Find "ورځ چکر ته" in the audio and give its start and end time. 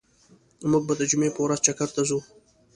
1.45-2.01